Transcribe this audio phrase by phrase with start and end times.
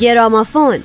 [0.00, 0.82] گرامافون.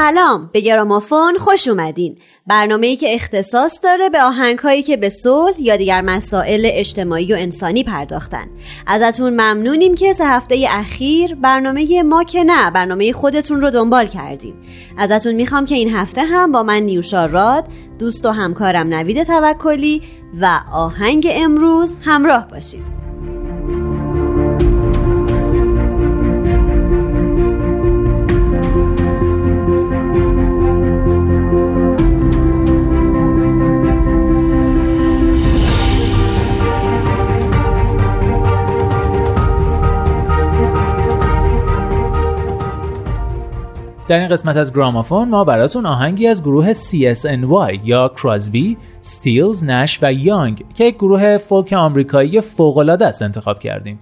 [0.00, 2.18] سلام به گرامافون خوش اومدین.
[2.46, 7.32] برنامه ای که اختصاص داره به آهنگ هایی که به صلح یا دیگر مسائل اجتماعی
[7.32, 8.46] و انسانی پرداختن.
[8.86, 14.54] ازتون ممنونیم که سه هفته اخیر برنامه ما که نه برنامه خودتون رو دنبال کردیم
[14.98, 17.64] ازتون می‌خوام که این هفته هم با من نیوشا راد
[17.98, 20.02] دوست و همکارم نوید توکلی
[20.40, 22.99] و آهنگ امروز همراه باشید.
[44.10, 49.98] در این قسمت از گرامافون ما براتون آهنگی از گروه CSNY یا کراسبی، ستیلز، نش
[50.02, 53.98] و یانگ که یک گروه فولک آمریکایی فوق‌العاده است انتخاب کردیم.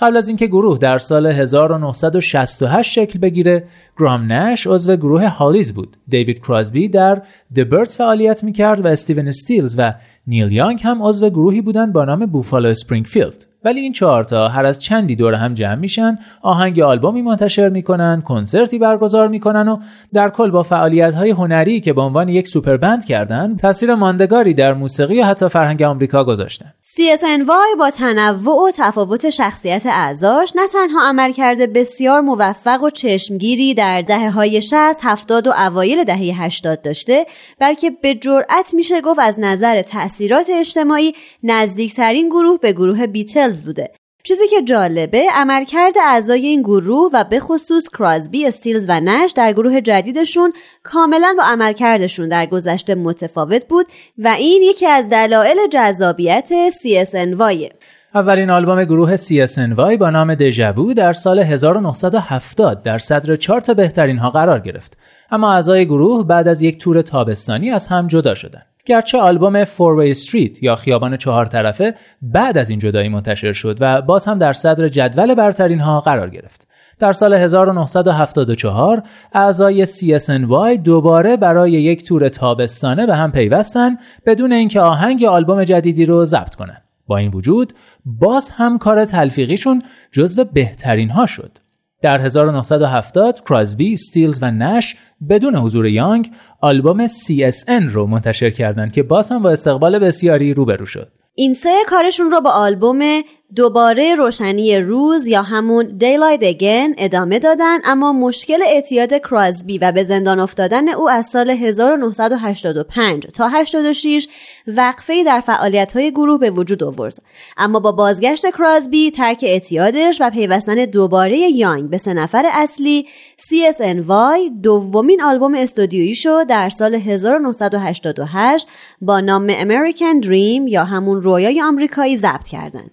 [0.00, 3.64] قبل از اینکه گروه در سال 1968 شکل بگیره،
[3.98, 5.96] گرام نش عضو گروه هالیز بود.
[6.08, 7.22] دیوید کراسبی در
[7.54, 9.94] The Byrds فعالیت می‌کرد و استیون ستیلز و
[10.26, 13.51] نیل یانگ هم عضو گروهی بودند با نام بوفالو اسپرینگفیلد.
[13.64, 18.78] ولی این چهارتا هر از چندی دور هم جمع میشن آهنگ آلبومی منتشر می‌کنن کنسرتی
[18.78, 19.78] برگزار می‌کنن و
[20.14, 24.54] در کل با فعالیت های هنری که به عنوان یک سوپر بند کردن تاثیر ماندگاری
[24.54, 26.72] در موسیقی و حتی فرهنگ آمریکا گذاشتن.
[26.82, 33.74] CSNY با تنوع و تفاوت شخصیت اعضاش نه تنها عمل کرده بسیار موفق و چشمگیری
[33.74, 37.26] در دهه های 60 70 و اوایل دهه 80 داشته
[37.60, 43.90] بلکه به جرأت میشه گفت از نظر تاثیرات اجتماعی نزدیکترین گروه به گروه بیتل بوده.
[44.24, 49.52] چیزی که جالبه عملکرد اعضای این گروه و به خصوص کراسبی استیلز و نش در
[49.52, 50.52] گروه جدیدشون
[50.82, 53.86] کاملا با عملکردشون در گذشته متفاوت بود
[54.18, 57.72] و این یکی از دلایل جذابیت CSNY
[58.14, 64.30] اولین آلبوم گروه CSNY با نام دژاوو در سال 1970 در صدر چارت بهترین ها
[64.30, 64.96] قرار گرفت.
[65.30, 70.10] اما اعضای گروه بعد از یک تور تابستانی از هم جدا شدند گرچه آلبوم فوروی
[70.10, 74.52] استریت یا خیابان چهار طرفه بعد از این جدایی منتشر شد و باز هم در
[74.52, 76.66] صدر جدول برترین ها قرار گرفت.
[76.98, 84.80] در سال 1974 اعضای CSNY دوباره برای یک تور تابستانه به هم پیوستن بدون اینکه
[84.80, 86.82] آهنگ آلبوم جدیدی رو ضبط کنند.
[87.06, 89.82] با این وجود باز هم کار تلفیقیشون
[90.12, 91.58] جزو بهترین ها شد.
[92.02, 94.96] در 1970 کراسبی، ستیلز و نش
[95.28, 96.30] بدون حضور یانگ
[96.60, 101.12] آلبوم CSN رو منتشر کردند که باز هم با استقبال بسیاری روبرو شد.
[101.34, 103.22] این سه کارشون رو با آلبوم
[103.56, 110.04] دوباره روشنی روز یا همون Daylight Again ادامه دادن اما مشکل اعتیاد کراسبی و به
[110.04, 114.28] زندان افتادن او از سال 1985 تا 86
[114.66, 117.22] وقفه در فعالیت های گروه به وجود آورد.
[117.56, 123.06] اما با بازگشت کراسبی ترک اعتیادش و پیوستن دوباره یانگ به سه نفر اصلی
[123.38, 128.68] CSNY دومین آلبوم استودیویی شد در سال 1988
[129.00, 132.90] با نام American Dream یا همون رویای آمریکایی ضبط کردند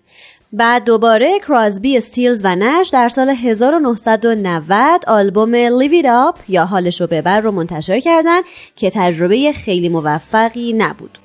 [0.54, 7.40] بعد دوباره کراسبی استیلز و نش در سال 1990 آلبوم لیوید آپ یا حالشو ببر
[7.40, 8.42] رو منتشر کردن
[8.76, 11.18] که تجربه خیلی موفقی نبود.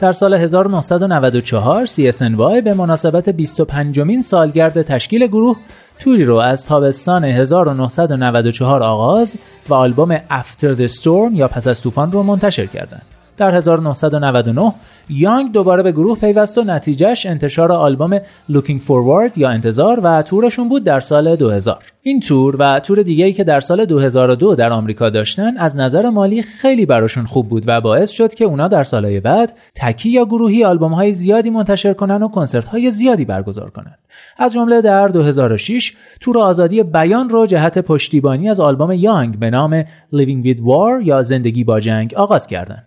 [0.00, 5.56] در سال 1994 CSNY به مناسبت 25 مین سالگرد تشکیل گروه
[5.98, 9.36] توری رو از تابستان 1994 آغاز
[9.68, 13.19] و آلبوم After the Storm یا پس از طوفان رو منتشر کردند.
[13.40, 14.72] در 1999
[15.08, 18.18] یانگ دوباره به گروه پیوست و نتیجهش انتشار آلبوم
[18.52, 23.32] Looking Forward یا انتظار و تورشون بود در سال 2000 این تور و تور دیگه
[23.32, 27.80] که در سال 2002 در آمریکا داشتن از نظر مالی خیلی براشون خوب بود و
[27.80, 32.22] باعث شد که اونا در سالهای بعد تکی یا گروهی آلبوم های زیادی منتشر کنن
[32.22, 33.94] و کنسرت های زیادی برگزار کنن.
[34.38, 39.82] از جمله در 2006 تور آزادی بیان رو جهت پشتیبانی از آلبوم یانگ به نام
[39.82, 42.86] Living with War یا زندگی با جنگ آغاز کردند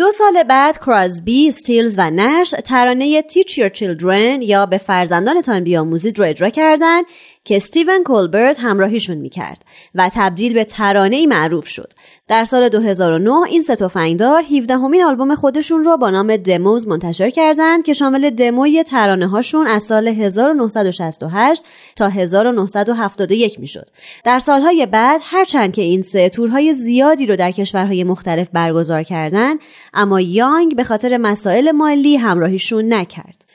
[0.00, 6.18] دو سال بعد کراسبی، ستیلز و نش ترانه Teach Your Children یا به فرزندانتان بیاموزید
[6.18, 7.04] رو اجرا کردند
[7.44, 9.64] که استیون کولبرت همراهیشون می‌کرد
[9.94, 11.92] و تبدیل به ترانه معروف شد.
[12.28, 17.30] در سال 2009 این سه تفنگدار 17 همین آلبوم خودشون رو با نام دموز منتشر
[17.30, 21.62] کردند که شامل دموی ترانه هاشون از سال 1968
[21.96, 23.86] تا 1971 می‌شد.
[24.24, 29.58] در سالهای بعد هرچند که این سه تورهای زیادی رو در کشورهای مختلف برگزار کردند
[29.94, 33.49] اما یانگ به خاطر مسائل مالی همراهیشون نکرد.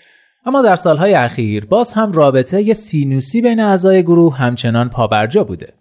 [0.46, 5.74] اما در سالهای اخیر باز هم رابطه ی سینوسی بین اعضای گروه همچنان پابرجا بوده.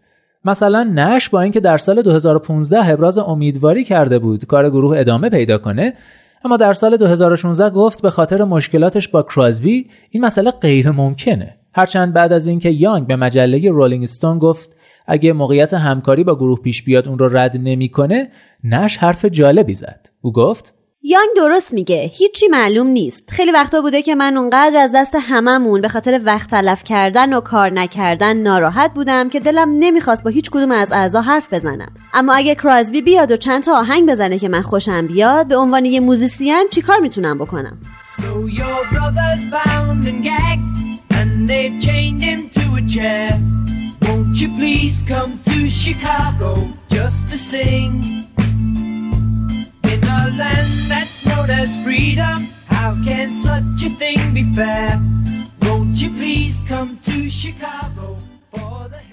[0.44, 5.58] مثلا نش با اینکه در سال 2015 ابراز امیدواری کرده بود کار گروه ادامه پیدا
[5.58, 5.94] کنه
[6.44, 12.12] اما در سال 2016 گفت به خاطر مشکلاتش با کرازبی این مسئله غیر ممکنه هرچند
[12.12, 14.70] بعد از اینکه یانگ به مجله رولینگ استون گفت
[15.06, 18.28] اگه موقعیت همکاری با گروه پیش بیاد اون رو رد نمی‌کنه
[18.64, 20.73] نش حرف جالبی زد او گفت
[21.06, 22.10] یانگ درست میگه.
[22.14, 23.30] هیچی معلوم نیست.
[23.30, 27.40] خیلی وقتا بوده که من اونقدر از دست هممون به خاطر وقت تلف کردن و
[27.40, 31.92] کار نکردن ناراحت بودم که دلم نمی‌خواست با هیچ کدوم از اعضا حرف بزنم.
[32.14, 35.84] اما اگه کرازبی بیاد و چند تا آهنگ بزنه که من خوشم بیاد به عنوان
[35.84, 37.78] یه موزیسین چیکار می‌تونم بکنم؟
[50.40, 52.38] Land that's known as freedom.
[52.66, 54.90] How can such a thing be fair?
[55.64, 58.06] Won't you please come to Chicago?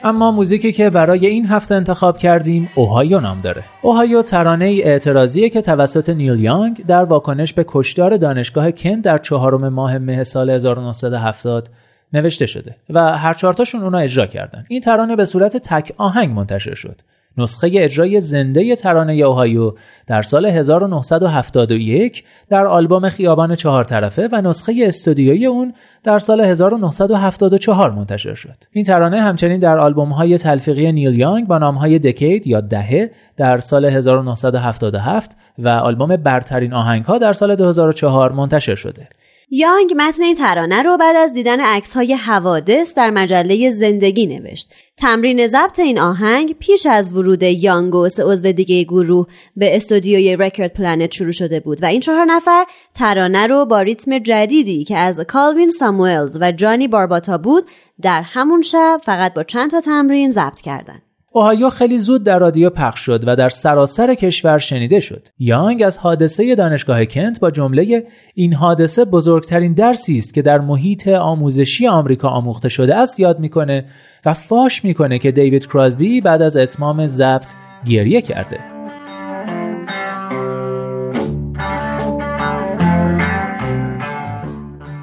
[0.03, 3.63] اما موزیکی که برای این هفته انتخاب کردیم اوهایو نام داره.
[3.81, 9.17] اوهایو ترانه ای اعتراضیه که توسط نیل یانگ در واکنش به کشدار دانشگاه کن در
[9.17, 11.69] چهارم ماه مه سال 1970
[12.13, 14.63] نوشته شده و هر چهارتاشون اونا اجرا کردن.
[14.69, 16.95] این ترانه به صورت تک آهنگ منتشر شد.
[17.37, 19.73] نسخه اجرای زنده ترانه اوهایو
[20.07, 25.73] در سال 1971 در آلبوم خیابان چهار طرفه و نسخه استودیویی اون
[26.03, 28.55] در سال 1974 منتشر شد.
[28.71, 33.11] این ترانه همچنین در آلبوم های تلفیقی نیل یانگ با نام های دکید یا دهه
[33.37, 39.07] در سال 1977 و آلبوم برترین آهنگ ها در سال 2004 منتشر شده.
[39.53, 44.73] یانگ متن این ترانه رو بعد از دیدن عکس های حوادث در مجله زندگی نوشت.
[44.97, 49.27] تمرین ضبط این آهنگ پیش از ورود یانگ و سه عضو دیگه گروه
[49.57, 54.19] به استودیوی رکورد پلنت شروع شده بود و این چهار نفر ترانه رو با ریتم
[54.19, 57.63] جدیدی که از کالوین ساموئلز و جانی بارباتا بود
[58.01, 61.10] در همون شب فقط با چند تا تمرین ضبط کردند.
[61.33, 65.27] اوهایو خیلی زود در رادیو پخش شد و در سراسر کشور شنیده شد.
[65.39, 71.07] یانگ از حادثه دانشگاه کنت با جمله این حادثه بزرگترین درسی است که در محیط
[71.07, 73.85] آموزشی آمریکا آموخته شده است یاد می‌کنه
[74.25, 77.47] و فاش می‌کنه که دیوید کرازبی بعد از اتمام ضبط
[77.85, 78.59] گریه کرده.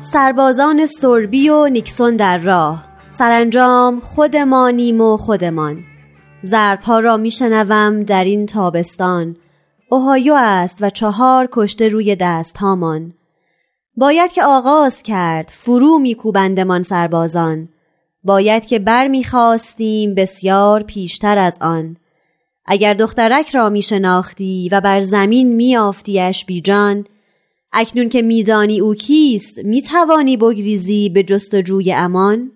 [0.00, 5.84] سربازان سربی و نیکسون در راه سرانجام خودمانیم و خودمان
[6.42, 9.36] زرپا را میشنوم در این تابستان.
[9.90, 13.12] اوهایو است و چهار کشته روی دست هامان
[13.96, 17.68] باید که آغاز کرد فرو میکوبندمان سربازان.
[18.24, 21.96] باید که بر می‌خواستیم بسیار پیشتر از آن.
[22.66, 27.06] اگر دخترک را میشناختی و بر زمین میافتیش بیجان
[27.72, 32.50] اکنون که میدانی او کیست می‌توانی بگریزی به جستجوی امان؟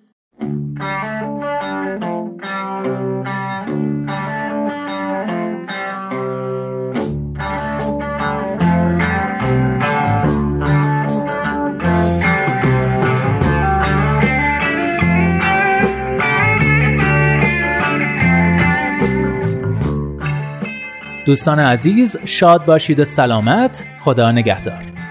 [21.25, 23.85] دوستان عزیز شاد باشید و سلامت.
[24.00, 25.01] خدا نگهدار.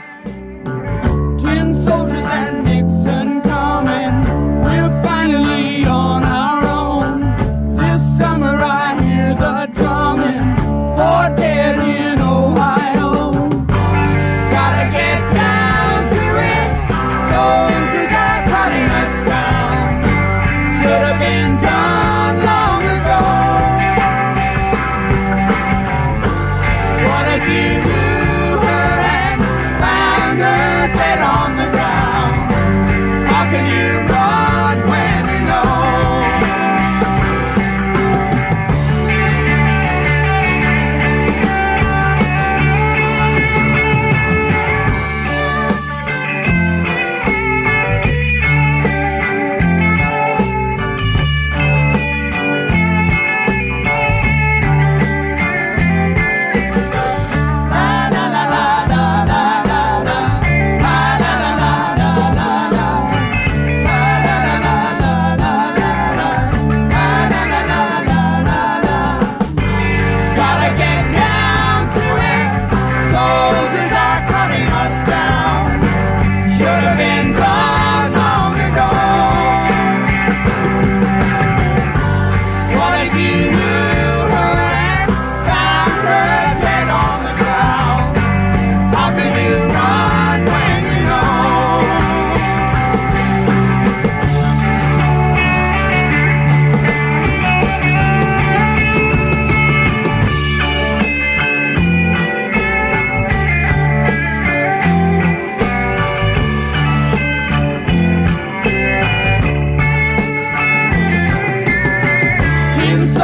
[83.13, 83.50] you.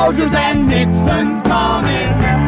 [0.07, 2.46] Soldiers and Nixon's coming.